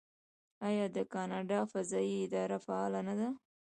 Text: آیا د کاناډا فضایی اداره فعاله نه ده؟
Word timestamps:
آیا 0.67 0.85
د 0.95 0.97
کاناډا 1.13 1.59
فضایی 1.71 2.15
اداره 2.25 2.57
فعاله 2.65 3.01
نه 3.07 3.13
ده؟ 3.19 3.29